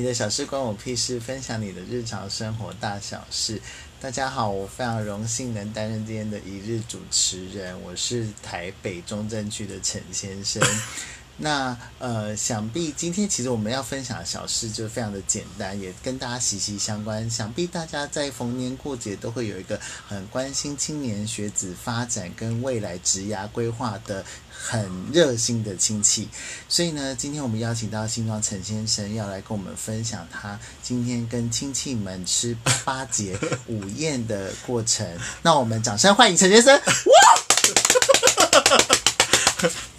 [0.00, 3.60] 你的小事关我屁事，分享你的日常生活大小事。
[4.00, 10.62] 大家好，我非常荣幸能担任今天的一日主持人，我是台北中正区的陈先生。
[11.42, 17.28] 那呃，想必今天其实我们要分享的小事就非常的简单，也跟大家息息相关。
[17.30, 26.28] 想必大家在逢年过节都会有一个很关心青年学子发展跟未来职涯规划的很热心的亲戚，
[26.68, 32.54] 所以呢，今天我们邀请到新庄陈先生要来跟我们分享他今天跟亲戚们吃
[32.84, 35.06] 八节午宴的过程。
[35.40, 36.76] 那我们掌声欢迎陈先生！
[36.76, 36.82] 哇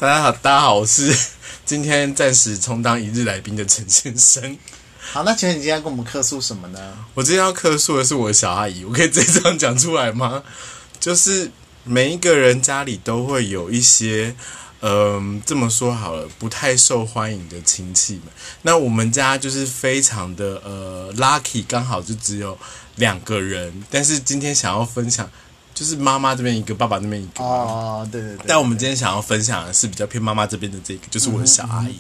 [0.02, 1.16] 大家好，大家好，我是
[1.64, 4.58] 今天暂时充当一日来宾的陈先生。
[5.00, 6.98] 好，那请问你今天跟我们客诉什么呢？
[7.14, 10.42] 我今天要客诉的是我的小阿姨，我可以直接这样讲出来吗？
[11.00, 11.52] 就是
[11.84, 14.36] 每一个人家里都会有一些，
[14.80, 18.24] 嗯、这么说好了，不太受欢迎的亲戚们。
[18.64, 22.58] 那我们家就是非常的呃 lucky，刚好就只有
[22.96, 25.30] 两个人，但是今天想要分享，
[25.74, 27.50] 就是妈妈这边一个，爸爸那边一个嘛。
[27.50, 28.46] 哦，对对对。
[28.48, 32.00] 但我们今天想要分享的是比较偏妈妈这边的这个，就是我的小阿姨。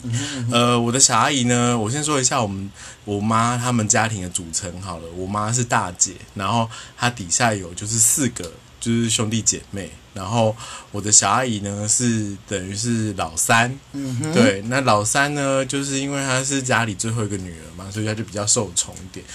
[0.51, 2.69] 呃，我的小阿姨呢，我先说一下我们
[3.05, 5.03] 我妈他们家庭的组成好了。
[5.15, 10.55] 我妈是大姐，然后她底下有就是四个就是兄弟姐妹，然后
[10.91, 13.75] 我的小阿姨呢是等于是老三。
[13.93, 19.25] 嗯哼，对，那老三呢，就是因为她是家里最后一个女儿嘛，所以她就比较受宠一点，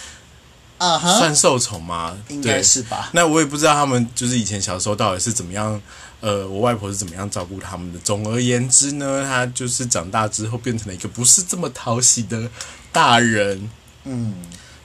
[0.78, 2.16] 啊哈，算受宠吗？
[2.28, 3.10] 应该是吧。
[3.12, 5.80] 那我也不知道他们就是以前小时候到底是怎么样，
[6.20, 7.98] 呃，我外婆是怎么样照顾他们的。
[8.00, 12.50] 总而言之呢，他就是长大之后变成了一个不是这么讨喜的
[12.92, 13.70] 大人。
[14.04, 14.34] 嗯，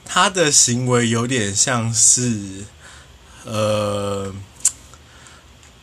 [0.04, 2.64] 他的行为有点像是，
[3.44, 4.32] 呃，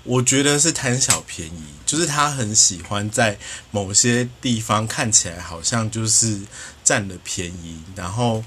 [0.03, 3.37] 我觉得是贪小便宜，就是他很喜欢在
[3.71, 6.41] 某些地方看起来好像就是
[6.83, 8.43] 占了便宜，然后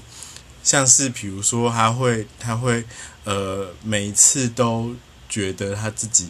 [0.63, 2.83] 像是比如说他会他会
[3.25, 4.95] 呃每一次都
[5.29, 6.29] 觉得他自己。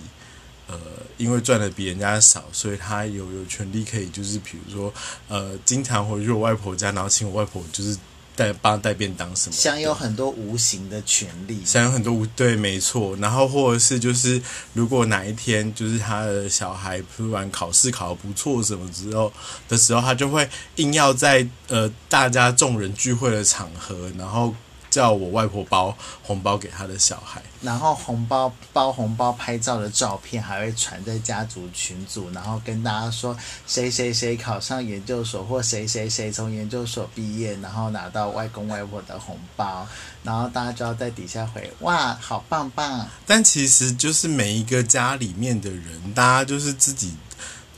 [0.66, 0.80] 呃，
[1.18, 4.92] 因为赚的比人家少，所以他有有权利可以，就是比如说，
[5.28, 7.96] 呃，经常回去我外婆家，然后请我外婆就是
[8.36, 11.60] 带帮他带便当什么的，享有很多无形的权利。
[11.66, 13.16] 享有很多无对，没错。
[13.18, 14.42] 然后或者是就是，
[14.74, 19.32] 如果哪一天就是他的小孩突然考试考得不错什么之后
[19.68, 24.54] 的时候，他就会硬要在呃大家众人聚会的场合，然后
[24.94, 27.42] 叫我外婆包红包给他的小孩。
[27.62, 39.88] 然后红包包红包拍照的照片还会传在家族群组，然后跟大家说谁谁谁考上研究所，或谁谁谁从研究所毕业，然后拿到外公外婆的红包，
[40.22, 43.08] 然后大家就要在底下回哇，好棒棒。
[43.26, 47.16] 但其实就是每一个家里面的人，大家就是自己。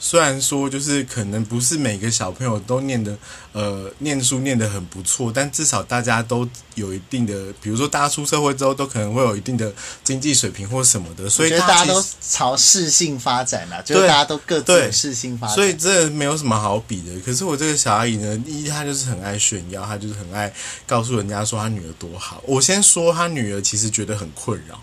[0.06, 3.18] 虽然说就是可能不是每个小朋友都念的
[3.54, 9.74] 呃念书念得很不错，但至少大家都有一定的，比如说大家出社会之后都可能会有一定的
[10.04, 15.56] 经济水平或什么的，所以大家都朝适性发展了，就是大家都各自对有适性发展。
[15.56, 17.20] 所以这没有什么好比的。
[17.26, 20.54] 可是我这个小阿姨呢，一她就是很爱炫耀，她就是很爱
[20.86, 22.44] 告诉人家说她女儿多好。
[22.46, 24.80] 我先说她女儿其实觉得很困扰。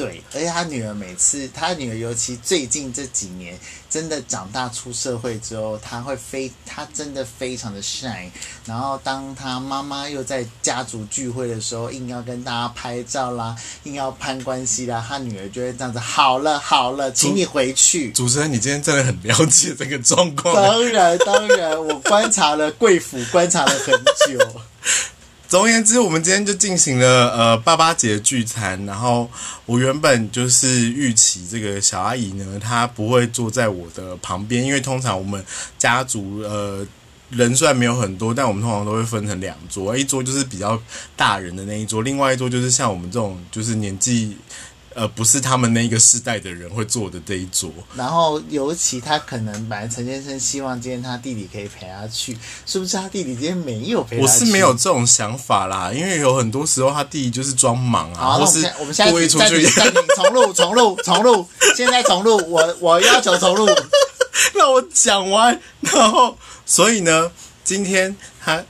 [0.00, 3.54] 对，而且他女儿每次，他女儿尤其最近这几年，
[3.90, 8.30] 真的长大出社会之后，他会非，他真的非常的 shine。
[8.64, 18.10] 然后当他妈妈又在家族聚会的时候，硬要跟大家拍照啦，硬要攀关系啦，他女儿就会这样子，好了好了，请你回去。
[18.12, 20.54] 主持人，你今天真的很了解这个状况。
[20.54, 23.94] 当然当然，我观察了贵府，观察了很
[24.26, 24.62] 久。
[25.50, 29.28] 总而言之，我们今天就进行了呃爸爸节聚餐，然后
[29.66, 35.44] 我原本就是预期这个小阿姨呢，她不会坐在我的旁边，因为通常我们
[35.76, 36.86] 家族呃
[37.30, 40.80] 人虽然没有很多，但我们通常都会分成两桌，一桌就是比较
[41.16, 44.36] 大人的那一桌，另外一桌就是像我们这种就是年纪
[44.94, 47.70] 呃不是他们那一个世代的人会坐的这一桌。
[47.94, 52.36] 然后尤其他可能本来陈先生希望今天他弟弟可以陪他去，
[52.66, 54.22] 是不是他弟弟今天没有陪他去？
[54.22, 59.66] 我是没有这种想法啦，因为有很多时候他弟弟就是装忙啊，或是我们现在故意出去
[60.16, 63.68] 重录， 重录，重录，现在重录，我我要求重录。
[64.54, 67.30] 让我讲完，然后所以呢，
[67.64, 68.62] 今天他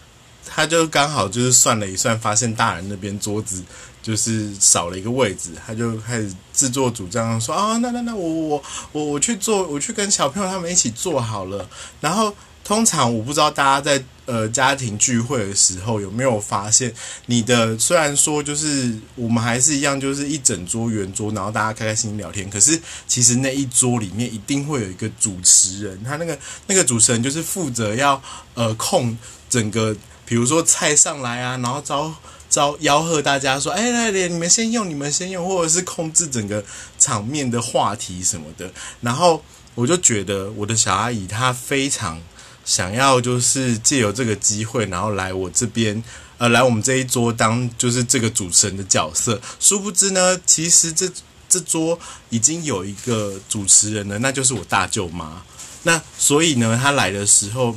[0.46, 3.62] 他就刚好就是算了一算，发现大人那边桌子
[4.02, 8.62] 就是少了一个位置，他就开始自作主张说啊，那那那我我
[8.92, 11.68] 我我去做，我去跟小朋友他们一起做好了。
[12.00, 16.94] 然后通常我不知道大家在呃家庭聚会的时候有没有发现，
[17.26, 28.22] 你的虽然说就是我们还是一样，就是一整桌圆桌，然后大家开开心心聊天，可是其实那一桌里面一定会有一个主持人，他那个那个主持人就是负责要
[28.54, 29.16] 呃控
[29.48, 32.14] 整个比如说菜上来啊，然后招
[32.50, 36.62] 招吆喝大家说，哎来来，你们先用，你们先用，或者是控制整个
[36.98, 38.70] 场面的话题什么的。
[39.00, 39.42] 然后
[39.74, 42.20] 我就觉得我的小阿姨她非常
[42.64, 46.02] 想要，就是借由这个机会，然后来我这边。
[46.40, 51.06] 呃，来我们这一桌当就是这个主持人的角色，殊不知呢，其实这
[51.50, 51.98] 这桌
[52.30, 55.42] 已经有一个主持人了，那就是我大舅妈。
[55.82, 57.76] 那所以呢，她来的时候，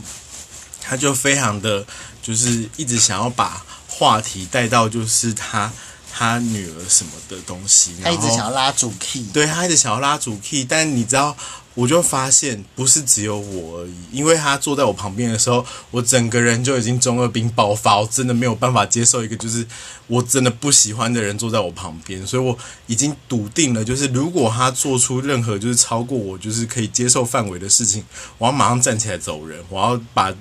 [0.80, 1.86] 她就非常的，
[2.22, 3.66] 就是一直想要把
[3.98, 5.72] 话题带到就是他
[6.12, 11.36] 他女儿什么的东西，他一直想要拉主 key，对他一直想要拉主 key，但你知道。
[11.76, 19.66] 我就发现不是只有我而已，因为他坐在我旁边的时候，我整个人就已经中二病爆发，我真的没有办法接受一个就是
[20.06, 22.56] 我真的不喜欢的人坐在我旁边，所以我
[22.86, 28.06] 已经笃定了，就是如果他做出任何就是超过我就是可以接受范围的事情，
[28.38, 30.32] 我要马上站起来走人，我要把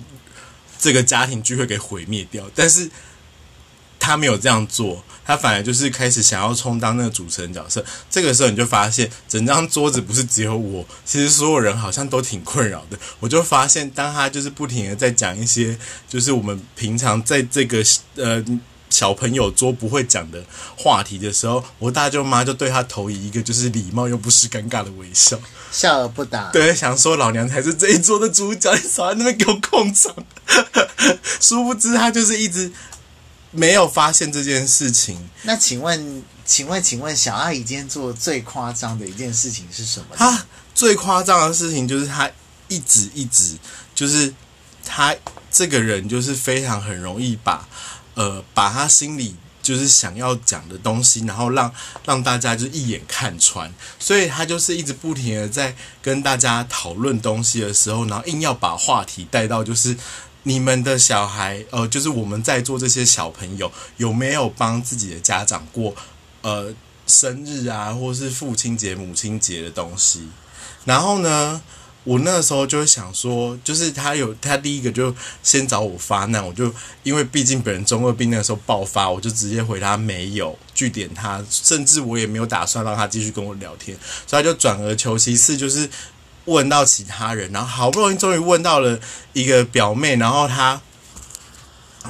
[0.78, 2.44] 这个家庭聚会给毁灭掉。
[2.54, 2.90] 但是
[4.02, 5.04] 他没有这样做。
[5.24, 12.98] 他反而就是开始想要充当那个主持人角色，这个时候你就发现整张桌子不是只有我，其实所有人好像都挺困扰的。
[13.20, 15.78] 我就发现，当他就是不停的在讲一些，
[16.08, 17.84] 就是我们平常在这个
[18.16, 18.44] 呃
[18.90, 20.44] 小朋友桌不会讲的
[20.76, 25.38] 话题的时候，我大舅妈就对他投以一个就是礼貌又不失尴尬的微笑，
[25.70, 26.50] 笑而不答。
[26.50, 30.12] 对，想说老娘才是这一桌的主角，你少在那边给我控场。
[31.40, 32.72] 殊不知他就是一直。
[33.52, 35.28] 没有发现这件事情。
[35.42, 40.06] 那请问，请问，请问，小阿姨今天做最夸张的一件事情是什么？
[40.16, 40.44] 她
[40.74, 42.30] 最夸张的事情就是她
[42.68, 43.56] 一直一直
[43.94, 44.32] 就是
[44.84, 45.14] 她
[45.50, 47.68] 这个人就是非常很容易把
[48.14, 51.70] 呃把她心里就是想要讲的东西，然后让
[52.06, 59.96] 让大家就一眼看穿，所以她就是一直不停的在跟大家讨论东西的时候，然后硬要把话题带到就是。
[60.44, 65.94] 你们的小孩，呃，就是我们在座这些小朋友，有没有帮自己的家长过
[66.40, 66.74] 呃
[67.06, 70.26] 生日啊，或是父亲节、母亲节的东西？
[70.84, 71.62] 然后呢，
[72.02, 76.74] 我那时候就会想说，就是他有他第一个就先找我发难，我就
[77.04, 83.96] 因为毕竟本人中二病那个时候爆发，我就直接回他没有，据点他，甚至我也没有打算让他继续跟我聊天，
[84.26, 85.88] 所以他就转而求其次，就是。
[86.46, 88.98] 问到其他人，然后好不容易终于问到了
[89.32, 90.80] 一个表妹，然后她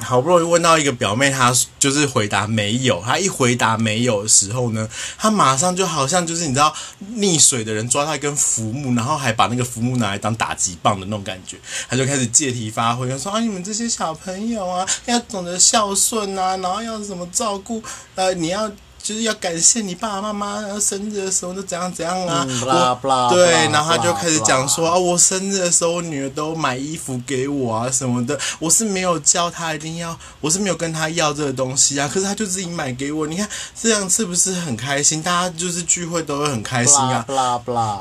[0.01, 3.01] 好不容易问到一个表妹，她就是回答没有。
[3.01, 6.73] 她一回答没有的时候呢，她马上就好像就是你知道
[7.15, 11.57] 溺水的人抓到一根浮木，然后还把那个浮木拿来当打击棒的那种感觉，
[11.87, 17.83] 她就开始借题发挥，说啊你们这些小朋友啊，要懂得孝顺啊，然后要怎么照顾
[18.15, 18.71] 呃你要。
[19.03, 22.47] 就是要感谢你爸爸妈妈，然后生日的时候都怎样怎样啊？
[22.47, 28.39] 我对，然后他就开始讲说啊，我生日的时候，我女儿都买衣服给我啊什么的。
[28.59, 32.07] 我是没有叫他一定要，我是没有跟他要这个东西啊。
[32.07, 33.45] 可是他就自己买给我，你看
[33.75, 35.21] 这样是不是很开心？
[35.21, 37.25] 大家就是聚会都会很开心啊。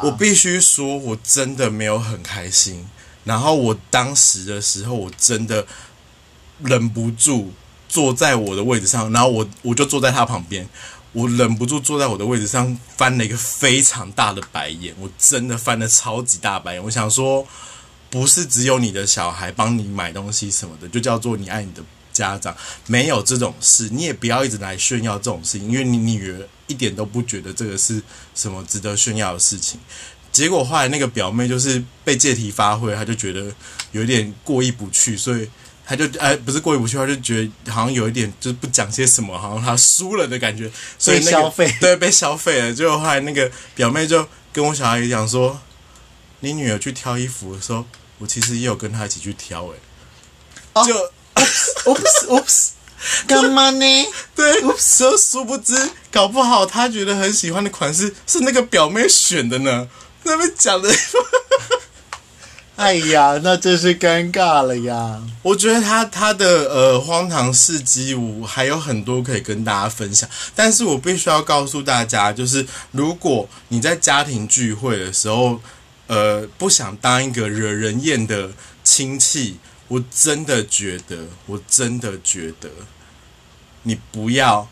[0.05, 2.87] 我必须说，我真的没有很开心。
[3.25, 5.67] 然后我当时的时候，我真的
[6.63, 7.53] 忍不住。
[7.93, 10.67] 坐在我的位置上，然后我我就坐在他旁边，
[11.13, 16.83] 我忍不住坐在我的位置上，翻了一个非常大的白眼，我真的翻了超级大白眼。
[16.83, 17.47] 我想说，
[18.09, 21.83] 不是只有你的小孩帮你买东西什么的，就叫做你爱你的
[22.15, 22.57] 家长，
[22.87, 28.03] 没有这种事，你也不要一直来炫耀这种事情，因为你女儿一点都不觉得这个是
[28.35, 29.79] 什么值得炫耀的事情。
[30.33, 33.53] 结果后来那个表妹就是被借题发挥，她就觉得
[33.91, 35.47] 有点过意不去，所以。
[35.95, 42.73] 他就哎，不是过意不去，他就觉得好像有一点就是不讲些什么，好像他输了的感觉，所以消费对被消费了。
[42.73, 45.61] 结果后来那个表妹就跟我小孩讲说
[46.41, 47.85] ：“你女儿去挑衣服的时候，
[48.17, 49.67] 我其实也有跟她一起去挑。”
[50.73, 50.95] 哎，就
[51.85, 52.69] oops，oops，
[53.29, 53.85] 干嘛呢？
[54.35, 59.87] 对，oops，殊不知搞不好他觉得很喜欢的款式是那个表妹选的呢。
[60.23, 60.89] 那边讲的。
[62.77, 65.23] 哎呀，那真是尴尬了呀！
[65.43, 70.29] 我觉得他他的呃荒唐事迹，我还有很多可以跟大家分享。
[70.55, 75.61] 但是我必须要告诉大家，就是如果你在家庭聚会的时候，
[76.07, 78.51] 呃，不想当一个惹人厌的
[78.83, 82.69] 亲戚，我真的觉得，我真的觉得，
[83.83, 84.67] 你不要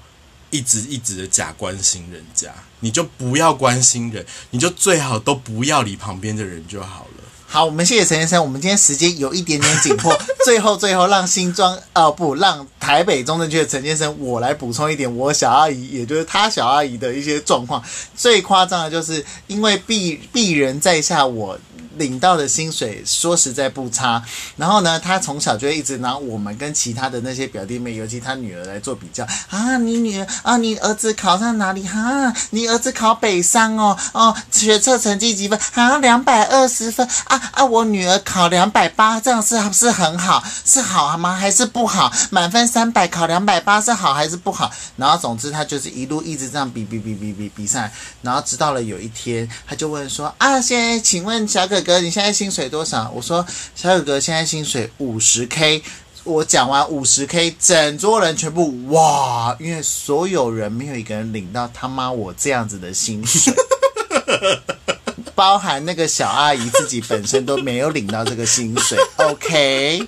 [0.51, 7.20] 一直一直的假关心人家，你就不要关心人，你就最好都不要理旁边的人就好了。
[7.53, 8.41] 好，我们谢谢陈先生。
[8.41, 10.17] 我们今天时间有一点点紧迫，
[10.47, 17.83] 最后最后让新庄哦不让台北中正区的陈先生我来补充一点，我小阿姨也就是他小阿姨的一些状况。
[18.15, 21.59] 最夸张的就是因为鄙鄙人在下，我
[22.01, 24.23] 领到的薪水说实在不差。
[24.57, 32.33] 然后呢，他从小就一直拿我们跟其他的那些表弟妹，尤其他女儿来做比较啊，你女儿啊，你儿子考上哪里哈？
[32.51, 35.59] 你儿子考北上哦哦，学测成绩几分？
[35.75, 37.65] 啊，两百二十分啊啊！
[37.65, 41.37] 我女儿考两百八，这样是不是很好，是好吗？
[41.37, 42.11] 还是不好？
[42.31, 44.71] 满分三百考两百八是好还是不好？
[44.97, 47.93] 然后总之他就是一路一直这样比比比比比比赛，
[48.23, 53.11] 然后直到了有一天，他就问说啊，现在请问小哥哥，你现在薪水多少？
[53.13, 53.45] 我说
[53.75, 55.83] 小哥哥现在薪水五十 K。
[56.23, 63.55] 我讲完五十 K，整桌人全部哇，因为所有人没有一个人领到他妈我这样子的薪水。
[65.35, 68.99] 包含那个小阿姨自己本身都没有领到这个薪水。
[69.17, 70.07] OK，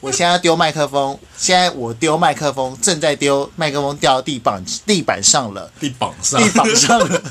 [0.00, 7.22] 我现在要丢麦克风，现在我丢麦克风，正在丢麦克风掉地板地板上了，地板上，地板上了，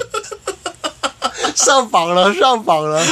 [1.65, 3.05] 上榜了，上榜了。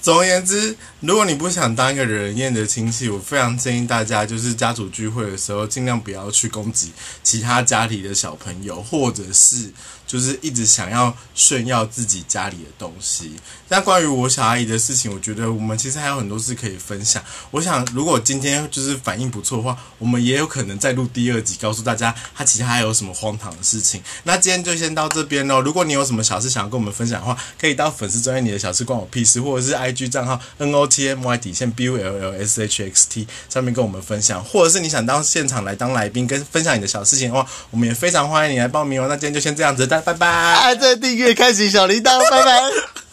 [0.00, 6.90] 总而言之，如果你不想当一个惹人厌的亲戚，我非常建议大家，就是家族聚会的时候，尽量不要去攻击
[7.22, 9.70] 其他家里的小朋友，或者是
[10.12, 13.32] 就是一直想要炫耀自己家里的东西。
[13.70, 17.24] 那关于我小阿姨的事情，我觉得我们其实还有很多事可以分享。
[17.50, 24.02] 我想，如果今天就是反应不错的话，我们也有可能再录第二集，告诉大家她其他还有什么荒唐的事情。
[24.24, 25.62] 那今天就先到这边喽。
[25.62, 33.06] 如果你有什么小事想要跟我们分享的话，可以到粉丝专业你的小事关我屁事，或者是 IG 账号 N O T M Y 底线 B U L L S H X
[33.08, 39.06] T 上面跟我们分享，或者是你想到现场来当来宾跟分享你的小事情的话，我们也非常欢迎你来报名哦。
[39.08, 42.60] 那今天就先这样子，大拜拜，按赞、订阅、开启小铃铛，拜拜。